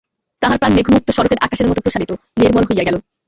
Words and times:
তাহার 0.41 0.57
প্রাণ 0.57 0.71
মেঘযুক্ত 0.75 1.09
শরতের 1.11 1.41
আকাশের 1.41 1.69
মত 1.69 1.77
প্রসারিত, 1.79 2.11
নির্মল 2.37 2.63
হইয়া 2.69 2.85
গেল। 2.87 2.95